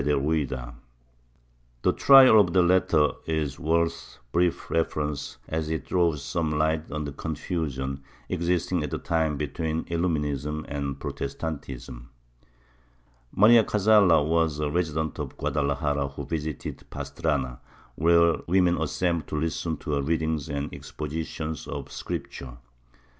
[0.01, 1.85] ^'] CONNECTION WITH PROTESTANTISM
[3.23, 9.37] 13 brief reference as it throws some light on the confusion existing at the time
[9.37, 12.09] between Illuminism and Protestantism.
[13.31, 17.59] Maria Cazalla was a resident of Guadalajara who visited Pas trana,
[17.93, 22.57] where women assembled to listen to her readings and expositions of Scripture.